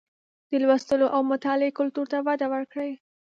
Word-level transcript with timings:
د 0.49 0.51
لوستلو 0.61 1.07
او 1.15 1.21
مطالعې 1.31 1.75
کلتور 1.79 2.05
ته 2.11 2.17
وده 2.27 2.47
ورکړئ 2.53 2.91